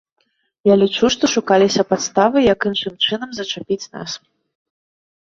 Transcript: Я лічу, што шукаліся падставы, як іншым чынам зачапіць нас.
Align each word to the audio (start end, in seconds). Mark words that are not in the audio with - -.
Я 0.73 0.77
лічу, 0.83 1.05
што 1.17 1.23
шукаліся 1.35 1.87
падставы, 1.91 2.37
як 2.53 2.59
іншым 2.73 2.93
чынам 3.07 3.29
зачапіць 3.41 3.81
нас. 3.95 4.21